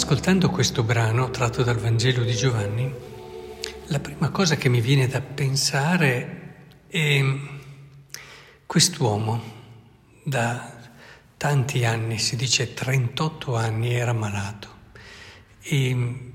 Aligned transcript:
Ascoltando 0.00 0.48
questo 0.48 0.84
brano 0.84 1.28
tratto 1.30 1.64
dal 1.64 1.76
Vangelo 1.76 2.22
di 2.22 2.32
Giovanni, 2.32 2.88
la 3.86 3.98
prima 3.98 4.30
cosa 4.30 4.54
che 4.54 4.68
mi 4.68 4.80
viene 4.80 5.08
da 5.08 5.20
pensare 5.20 6.66
è 6.86 7.20
quest'uomo 8.64 9.42
da 10.22 10.72
tanti 11.36 11.84
anni, 11.84 12.18
si 12.18 12.36
dice 12.36 12.74
38 12.74 13.56
anni, 13.56 13.92
era 13.92 14.12
malato. 14.12 14.68
E 15.58 16.30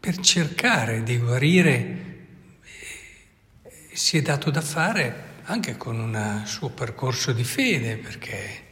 per 0.00 0.16
cercare 0.16 1.02
di 1.02 1.18
guarire 1.18 2.16
eh, 2.62 3.88
si 3.92 4.16
è 4.16 4.22
dato 4.22 4.50
da 4.50 4.62
fare 4.62 5.24
anche 5.42 5.76
con 5.76 6.00
un 6.00 6.42
suo 6.46 6.70
percorso 6.70 7.32
di 7.32 7.44
fede, 7.44 7.98
perché 7.98 8.70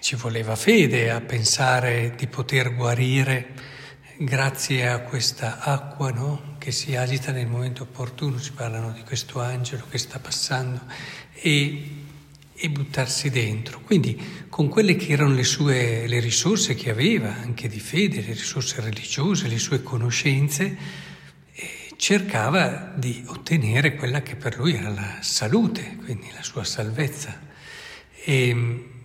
ci 0.00 0.16
voleva 0.16 0.56
fede 0.56 1.10
a 1.10 1.20
pensare 1.20 2.14
di 2.16 2.26
poter 2.26 2.74
guarire 2.74 3.76
grazie 4.18 4.88
a 4.88 5.00
questa 5.00 5.60
acqua 5.60 6.10
no? 6.10 6.56
che 6.58 6.72
si 6.72 6.96
agita 6.96 7.30
nel 7.30 7.46
momento 7.46 7.84
opportuno, 7.84 8.40
ci 8.40 8.52
parlano 8.52 8.90
di 8.90 9.02
questo 9.02 9.40
angelo 9.40 9.84
che 9.88 9.98
sta 9.98 10.18
passando 10.18 10.80
e, 11.32 11.90
e 12.52 12.70
buttarsi 12.70 13.30
dentro. 13.30 13.80
Quindi 13.80 14.46
con 14.48 14.68
quelle 14.68 14.96
che 14.96 15.12
erano 15.12 15.34
le 15.34 15.44
sue 15.44 16.08
le 16.08 16.18
risorse 16.18 16.74
che 16.74 16.90
aveva, 16.90 17.36
anche 17.36 17.68
di 17.68 17.78
fede, 17.78 18.20
le 18.20 18.32
risorse 18.32 18.80
religiose, 18.80 19.46
le 19.46 19.58
sue 19.58 19.82
conoscenze, 19.84 20.76
eh, 21.52 21.92
cercava 21.96 22.92
di 22.96 23.22
ottenere 23.26 23.94
quella 23.94 24.22
che 24.22 24.34
per 24.34 24.58
lui 24.58 24.74
era 24.74 24.88
la 24.88 25.18
salute, 25.20 25.96
quindi 26.02 26.26
la 26.34 26.42
sua 26.42 26.64
salvezza. 26.64 27.40
E, 28.24 28.96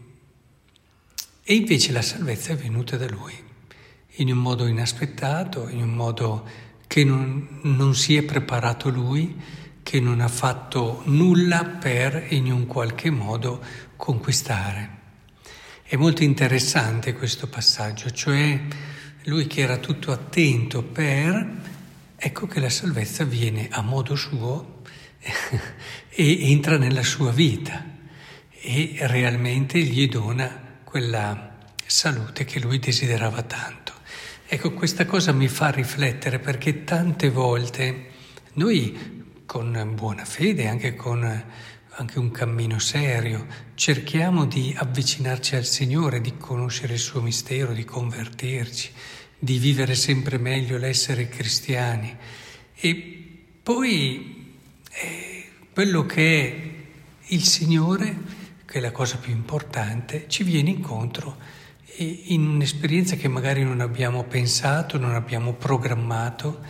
e 1.46 1.56
invece 1.56 1.92
la 1.92 2.02
salvezza 2.02 2.54
è 2.54 2.56
venuta 2.56 2.96
da 2.96 3.08
lui, 3.10 3.34
in 4.18 4.32
un 4.32 4.38
modo 4.38 4.66
inaspettato, 4.66 5.68
in 5.68 5.82
un 5.82 5.94
modo 5.94 6.48
che 6.88 7.04
non, 7.04 7.60
non 7.64 7.96
si 7.96 8.16
è 8.16 8.24
preparato 8.24 8.90
lui, 8.90 9.36
che 9.84 10.00
non 10.00 10.22
ha 10.22 10.30
fatto 10.30 11.02
nulla 11.06 11.66
per 11.66 12.28
in 12.30 12.50
un 12.50 12.66
qualche 12.66 13.10
modo 13.10 13.62
conquistare. 13.98 15.02
È 15.84 15.98
molto 15.98 16.24
interessante 16.24 17.14
questo 17.14 17.48
passaggio, 17.48 18.10
cioè 18.12 18.62
lui 19.26 19.46
che 19.46 19.62
era 19.62 19.78
tutto 19.78 20.14
attento 20.14 20.82
per, 20.82 21.62
ecco 22.16 22.48
che 22.48 22.60
la 22.62 22.70
salvezza 22.70 23.26
viene 23.26 23.68
a 23.70 23.82
modo 23.82 24.16
suo 24.16 24.82
e 26.10 26.52
entra 26.52 26.78
nella 26.78 27.04
sua 27.04 27.32
vita 27.32 27.84
e 28.50 28.96
realmente 29.02 29.80
gli 29.80 30.08
dona 30.08 30.63
quella 30.94 31.58
salute 31.88 32.46
che 32.46 32.60
lui 32.60 32.78
desiderava 32.78 33.42
tanto. 33.42 33.94
Ecco, 34.46 34.74
questa 34.74 35.08
cosa 35.08 35.32
mi 35.32 35.48
fa 35.48 35.72
riflettere 35.72 36.38
perché 36.38 36.84
tante 36.84 37.32
volte 37.32 38.10
noi 38.54 39.34
con 39.44 39.92
buona 39.96 40.24
fede, 40.24 40.68
anche 40.68 40.94
con 40.94 41.44
anche 41.96 42.20
un 42.20 42.30
cammino 42.30 42.78
serio, 42.78 43.48
cerchiamo 43.74 44.46
di 44.46 44.72
avvicinarci 44.78 45.56
al 45.56 45.66
Signore, 45.66 46.22
di 46.22 46.38
conoscere 46.38 46.94
il 46.94 47.00
suo 47.00 47.22
mistero, 47.22 47.74
di 47.74 47.86
convertirci, 47.86 48.92
di 49.40 49.58
vivere 49.58 49.96
sempre 49.96 50.38
meglio 50.38 50.78
l'essere 50.78 51.28
cristiani. 51.28 52.16
E 52.76 53.42
poi 53.64 54.60
eh, 54.92 55.46
quello 55.74 56.06
che 56.06 56.40
è 56.40 57.34
il 57.34 57.44
Signore 57.44 58.43
che 58.74 58.80
è 58.80 58.82
la 58.82 58.92
cosa 58.92 59.18
più 59.18 59.32
importante, 59.32 60.26
ci 60.28 60.42
viene 60.42 60.72
incontro 60.72 61.38
in 61.98 62.48
un'esperienza 62.48 63.16
che 63.16 63.28
magari 63.28 63.64
non 63.64 63.82
abbiamo 63.82 64.24
pensato, 64.24 64.98
non 64.98 65.14
abbiamo 65.14 65.54
programmato 65.54 66.62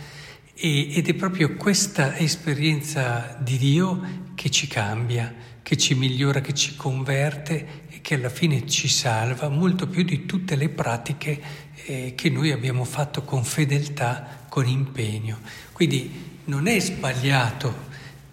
ed 0.54 1.08
è 1.08 1.14
proprio 1.14 1.56
questa 1.56 2.18
esperienza 2.18 3.38
di 3.40 3.56
Dio 3.56 4.02
che 4.34 4.50
ci 4.50 4.66
cambia, 4.66 5.34
che 5.62 5.78
ci 5.78 5.94
migliora, 5.94 6.42
che 6.42 6.52
ci 6.52 6.76
converte 6.76 7.86
e 7.88 8.02
che 8.02 8.16
alla 8.16 8.28
fine 8.28 8.66
ci 8.66 8.86
salva 8.86 9.48
molto 9.48 9.86
più 9.86 10.02
di 10.02 10.26
tutte 10.26 10.56
le 10.56 10.68
pratiche 10.68 11.40
eh, 11.86 12.12
che 12.14 12.28
noi 12.28 12.50
abbiamo 12.50 12.84
fatto 12.84 13.22
con 13.22 13.44
fedeltà, 13.44 14.44
con 14.50 14.66
impegno. 14.66 15.38
Quindi 15.72 16.40
non 16.44 16.66
è 16.66 16.78
sbagliato 16.80 17.74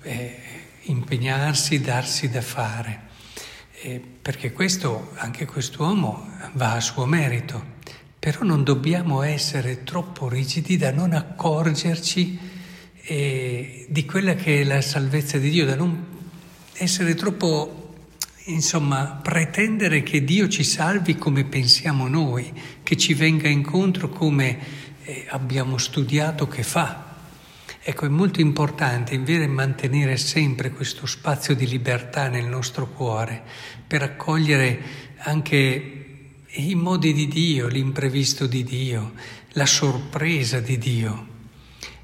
eh, 0.02 0.40
impegnarsi, 0.82 1.80
darsi 1.80 2.30
da 2.30 2.42
fare 2.42 3.08
eh, 3.84 4.00
perché 4.22 4.52
questo, 4.52 5.12
anche 5.16 5.46
quest'uomo 5.46 6.30
va 6.54 6.74
a 6.74 6.80
suo 6.80 7.06
merito, 7.06 7.80
però 8.20 8.44
non 8.44 8.64
dobbiamo 8.64 9.24
essere 9.24 9.84
troppo 9.84 10.30
rigidi 10.30 10.78
da 10.78 10.92
non 10.92 11.14
accorgerci 11.14 12.38
eh, 13.02 13.88
di 13.90 14.06
quella 14.06 14.36
che 14.36 14.62
è 14.62 14.64
la 14.64 14.82
salvezza 14.82 15.40
di 15.40 15.50
Dio, 15.50 15.66
da 15.66 15.76
non 15.76 16.06
essere 16.74 17.16
troppo, 17.16 17.96
insomma, 18.46 19.20
pretendere 19.22 20.04
che 20.04 20.24
Dio 20.24 20.48
ci 20.48 20.64
salvi 20.64 21.16
come 21.16 21.46
pensiamo 21.46 22.08
noi, 22.08 22.54
che 22.84 22.96
ci 22.98 23.16
venga 23.16 23.48
incontro 23.48 24.10
come 24.10 24.60
eh, 25.04 25.26
abbiamo 25.30 25.80
studiato 25.80 26.48
che 26.48 26.62
fa. 26.62 27.11
Ecco, 27.84 28.06
è 28.06 28.10
molto 28.10 28.42
importante 28.42 29.16
invece 29.16 29.48
mantenere 29.48 30.16
sempre 30.16 30.70
questo 30.70 31.08
spazio 31.08 31.56
di 31.56 31.66
libertà 31.66 32.28
nel 32.28 32.46
nostro 32.46 32.88
cuore 32.88 33.42
per 33.88 34.04
accogliere 34.04 34.80
anche 35.18 36.02
i 36.48 36.76
modi 36.76 37.12
di 37.12 37.28
Dio, 37.28 37.66
l'imprevisto 37.68 38.46
di 38.46 38.64
Dio, 38.64 39.14
la 39.54 39.66
sorpresa 39.66 40.60
di 40.60 40.78
Dio. 40.78 41.28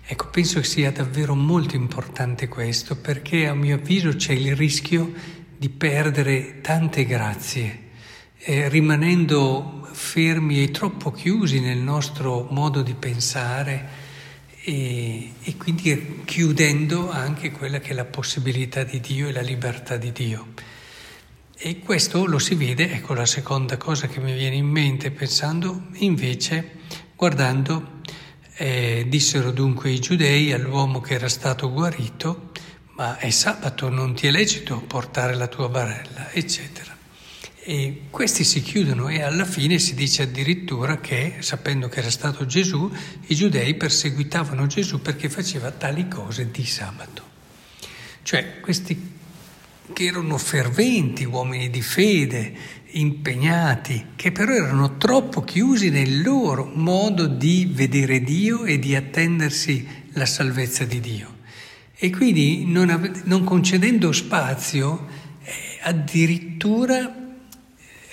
Ecco, 0.03 0.29
penso 0.31 0.61
che 0.61 0.65
sia 0.65 0.91
davvero 0.91 1.35
molto 1.35 1.75
importante 1.75 2.47
questo 2.47 2.95
perché 2.95 3.45
a 3.45 3.53
mio 3.53 3.75
avviso 3.75 4.15
c'è 4.15 4.33
il 4.33 4.55
rischio 4.55 5.13
di 5.55 5.69
perdere 5.69 6.59
tante 6.61 7.05
grazie, 7.05 7.89
eh, 8.39 8.67
rimanendo 8.67 9.87
fermi 9.91 10.63
e 10.63 10.71
troppo 10.71 11.11
chiusi 11.11 11.59
nel 11.59 11.77
nostro 11.77 12.47
modo 12.49 12.81
di 12.81 12.95
pensare 12.95 14.06
e, 14.67 15.31
e 15.41 15.55
quindi 15.55 16.23
chiudendo 16.25 17.09
anche 17.09 17.51
quella 17.51 17.79
che 17.79 17.91
è 17.91 17.93
la 17.93 18.03
possibilità 18.03 18.83
di 18.83 18.99
Dio 18.99 19.29
e 19.29 19.31
la 19.31 19.39
libertà 19.39 19.95
di 19.95 20.11
Dio. 20.11 20.47
E 21.55 21.79
questo 21.79 22.25
lo 22.25 22.37
si 22.37 22.53
vede, 22.55 22.91
ecco 22.91 23.13
la 23.13 23.25
seconda 23.25 23.77
cosa 23.77 24.07
che 24.07 24.19
mi 24.19 24.33
viene 24.33 24.57
in 24.57 24.67
mente 24.67 25.09
pensando 25.11 25.83
invece, 25.99 26.79
guardando, 27.15 28.01
eh, 28.57 29.05
dissero 29.07 29.51
dunque 29.51 29.89
i 29.89 30.01
giudei 30.01 30.51
all'uomo 30.51 30.99
che 30.99 31.13
era 31.13 31.29
stato 31.29 31.71
guarito, 31.71 32.51
ma 32.95 33.17
è 33.17 33.29
sabato, 33.29 33.87
non 33.87 34.15
ti 34.15 34.27
è 34.27 34.31
lecito 34.31 34.81
portare 34.81 35.33
la 35.35 35.47
tua 35.47 35.69
barella, 35.69 36.29
eccetera. 36.33 36.96
E 37.69 38.03
questi 38.11 38.45
si 38.45 38.61
chiudono 38.61 39.09
e 39.09 39.21
alla 39.21 39.43
fine 39.43 39.77
si 39.77 39.93
dice 39.93 40.21
addirittura 40.21 41.01
che, 41.01 41.39
sapendo 41.39 41.89
che 41.89 41.99
era 41.99 42.09
stato 42.09 42.45
Gesù, 42.45 42.89
i 43.25 43.35
giudei 43.35 43.75
perseguitavano 43.75 44.67
Gesù 44.67 45.01
perché 45.01 45.27
faceva 45.27 45.69
tali 45.71 46.07
cose 46.07 46.49
di 46.49 46.65
sabato. 46.65 47.23
Cioè 48.23 48.61
questi 48.61 49.15
che 49.91 50.05
erano 50.05 50.37
ferventi 50.37 51.25
uomini 51.25 51.69
di 51.69 51.81
fede, 51.81 52.55
impegnati, 52.91 54.11
che 54.15 54.31
però 54.31 54.53
erano 54.53 54.95
troppo 54.95 55.41
chiusi 55.41 55.89
nel 55.89 56.21
loro 56.21 56.71
modo 56.73 57.27
di 57.27 57.69
vedere 57.69 58.21
Dio 58.21 58.63
e 58.63 58.79
di 58.79 58.95
attendersi 58.95 59.85
la 60.13 60.25
salvezza 60.25 60.85
di 60.85 61.01
Dio. 61.01 61.35
E 61.97 62.11
quindi 62.11 62.63
non, 62.65 62.89
ave- 62.89 63.23
non 63.25 63.43
concedendo 63.43 64.13
spazio, 64.13 65.05
eh, 65.43 65.51
addirittura 65.81 67.25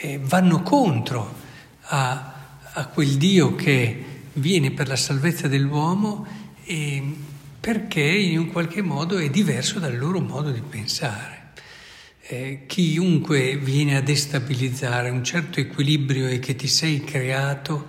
eh, 0.04 0.20
vanno 0.22 0.62
contro 0.62 1.34
a, 1.80 2.34
a, 2.72 2.86
quel 2.88 3.16
Dio 3.16 3.54
che 3.54 4.04
viene 4.34 4.70
per 4.70 4.86
la 4.86 4.96
salvezza 4.96 5.48
dell'uomo 5.48 6.26
eh, 6.64 7.02
perché 7.58 8.02
in 8.02 8.38
un 8.38 8.52
qualche 8.52 8.82
modo 8.82 9.16
è 9.16 9.30
diverso 9.30 9.78
dal 9.78 9.96
loro 9.96 10.20
modo 10.20 10.50
di 10.50 10.60
pensare. 10.60 11.52
Eh, 12.26 12.64
chiunque 12.66 13.56
viene 13.56 13.96
a 13.96 14.02
destabilizzare 14.02 15.08
un 15.08 15.24
certo 15.24 15.60
equilibrio 15.60 16.38
che 16.38 16.54
ti 16.54 16.68
sei 16.68 17.02
creato 17.02 17.86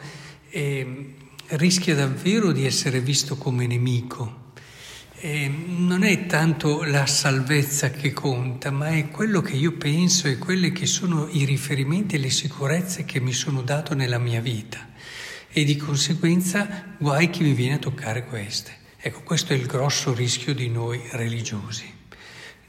eh, 0.49 1.15
rischia 1.47 1.95
davvero 1.95 2.51
di 2.53 2.65
essere 2.65 3.01
visto 3.01 3.35
come 3.37 3.67
nemico 3.67 4.43
eh, 5.25 5.47
non 5.49 6.03
è 6.03 6.27
tanto 6.27 6.83
la 6.83 7.07
salvezza 7.07 7.89
che 7.89 8.13
conta, 8.13 8.69
ma 8.69 8.89
è 8.89 9.09
quello 9.09 9.41
che 9.41 9.55
io 9.55 9.71
penso 9.71 10.27
e 10.27 10.37
quelli 10.37 10.71
che 10.71 10.85
sono 10.85 11.27
i 11.31 11.45
riferimenti 11.45 12.13
e 12.13 12.19
le 12.19 12.29
sicurezze 12.29 13.05
che 13.05 13.19
mi 13.19 13.33
sono 13.33 13.63
dato 13.63 13.95
nella 13.95 14.19
mia 14.19 14.39
vita. 14.39 14.87
E 15.49 15.63
di 15.63 15.77
conseguenza 15.77 16.95
guai 16.99 17.31
chi 17.31 17.41
mi 17.41 17.53
viene 17.53 17.75
a 17.75 17.79
toccare 17.79 18.25
queste. 18.25 18.77
Ecco, 18.99 19.23
questo 19.23 19.53
è 19.53 19.55
il 19.55 19.65
grosso 19.65 20.13
rischio 20.13 20.53
di 20.53 20.69
noi 20.69 21.01
religiosi. 21.13 21.91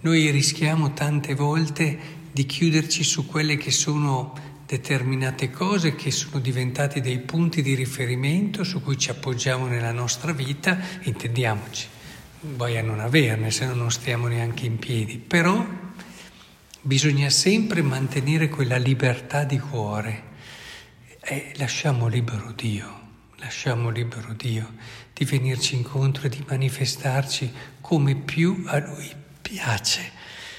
Noi 0.00 0.30
rischiamo 0.30 0.94
tante 0.94 1.34
volte 1.34 1.98
di 2.32 2.46
chiuderci 2.46 3.04
su 3.04 3.26
quelle 3.26 3.58
che 3.58 3.70
sono 3.70 4.32
determinate 4.64 5.50
cose 5.50 5.94
che 5.94 6.10
sono 6.10 6.40
diventate 6.40 7.02
dei 7.02 7.18
punti 7.18 7.60
di 7.60 7.74
riferimento 7.74 8.64
su 8.64 8.80
cui 8.80 8.96
ci 8.96 9.10
appoggiamo 9.10 9.66
nella 9.66 9.92
nostra 9.92 10.32
vita, 10.32 10.78
intendiamoci, 11.02 11.88
vuoi 12.40 12.76
a 12.76 12.82
non 12.82 13.00
averne, 13.00 13.50
se 13.50 13.66
no 13.66 13.74
non 13.74 13.90
stiamo 13.90 14.26
neanche 14.26 14.66
in 14.66 14.78
piedi, 14.78 15.18
però 15.18 15.64
bisogna 16.80 17.30
sempre 17.30 17.82
mantenere 17.82 18.48
quella 18.48 18.76
libertà 18.76 19.44
di 19.44 19.58
cuore 19.58 20.34
e 21.20 21.52
lasciamo 21.56 22.06
libero 22.06 22.52
Dio, 22.52 23.00
lasciamo 23.36 23.88
libero 23.90 24.32
Dio 24.34 24.74
di 25.12 25.24
venirci 25.24 25.74
incontro 25.74 26.26
e 26.26 26.28
di 26.28 26.44
manifestarci 26.46 27.52
come 27.80 28.14
più 28.14 28.64
a 28.66 28.78
Lui 28.78 29.10
piace. 29.40 30.12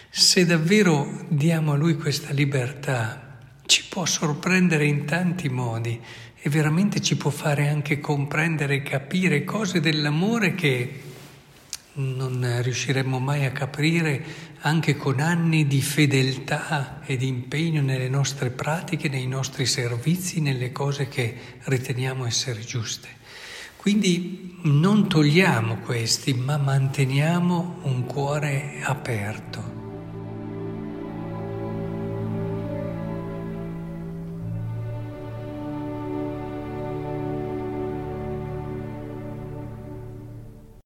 Se 0.09 0.45
davvero 0.45 1.25
diamo 1.27 1.73
a 1.73 1.75
Lui 1.77 1.95
questa 1.95 2.33
libertà, 2.33 3.39
ci 3.65 3.85
può 3.87 4.05
sorprendere 4.05 4.85
in 4.85 5.05
tanti 5.05 5.47
modi 5.47 6.01
e 6.39 6.49
veramente 6.49 7.01
ci 7.01 7.17
può 7.17 7.29
fare 7.29 7.69
anche 7.69 7.99
comprendere 7.99 8.75
e 8.75 8.83
capire 8.83 9.43
cose 9.43 9.79
dell'amore 9.79 10.55
che 10.55 11.06
non 11.97 12.61
riusciremmo 12.61 13.19
mai 13.19 13.45
a 13.45 13.51
capire 13.51 14.23
anche 14.61 14.95
con 14.95 15.19
anni 15.19 15.67
di 15.67 15.81
fedeltà 15.81 17.01
e 17.05 17.17
di 17.17 17.27
impegno 17.27 17.81
nelle 17.81 18.09
nostre 18.09 18.49
pratiche, 18.49 19.09
nei 19.09 19.27
nostri 19.27 19.65
servizi, 19.65 20.41
nelle 20.41 20.71
cose 20.71 21.07
che 21.07 21.35
riteniamo 21.63 22.25
essere 22.25 22.61
giuste. 22.61 23.07
Quindi 23.77 24.59
non 24.63 25.07
togliamo 25.07 25.77
questi, 25.77 26.33
ma 26.33 26.57
manteniamo 26.57 27.79
un 27.83 28.05
cuore 28.05 28.79
aperto 28.83 29.76